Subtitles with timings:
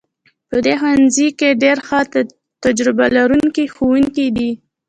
[0.49, 2.23] په دې ښوونځي کې ډیر ښه او
[2.63, 4.51] تجربه لرونکي ښوونکي دي